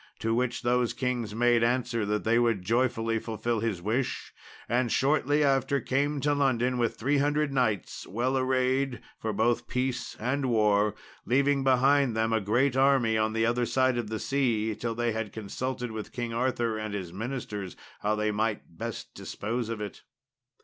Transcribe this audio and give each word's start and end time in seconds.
To 0.17 0.33
which 0.33 0.63
those 0.63 0.93
kings 0.93 1.35
made 1.35 1.63
answer 1.63 2.07
that 2.07 2.23
they 2.23 2.39
would 2.39 2.63
joyfully 2.63 3.19
fulfil 3.19 3.59
his 3.59 3.83
wish, 3.83 4.33
and 4.67 4.91
shortly 4.91 5.43
after 5.43 5.79
came 5.79 6.19
to 6.21 6.33
London 6.33 6.79
with 6.79 6.95
300 6.95 7.53
knights, 7.53 8.07
well 8.07 8.35
arrayed 8.35 8.99
for 9.19 9.31
both 9.31 9.67
peace 9.67 10.17
and 10.19 10.47
war, 10.47 10.95
leaving 11.27 11.63
behind 11.63 12.17
them 12.17 12.33
a 12.33 12.41
great 12.41 12.75
army 12.75 13.15
on 13.15 13.33
the 13.33 13.45
other 13.45 13.67
side 13.67 13.99
of 13.99 14.09
the 14.09 14.17
sea 14.17 14.73
till 14.73 14.95
they 14.95 15.11
had 15.11 15.31
consulted 15.31 15.91
with 15.91 16.11
King 16.13 16.33
Arthur 16.33 16.79
and 16.79 16.95
his 16.95 17.13
ministers 17.13 17.75
how 17.99 18.15
they 18.15 18.31
might 18.31 18.75
best 18.75 19.13
dispose 19.13 19.69
of 19.69 19.79
it. 19.79 20.01